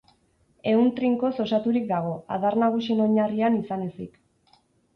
Ehun 0.71 0.87
trinkoz 0.99 1.29
osaturik 1.43 1.85
dago, 1.93 2.15
adar 2.37 2.59
nagusien 2.65 3.07
oinarrian 3.07 3.61
izan 3.61 3.87
ezik. 3.93 4.21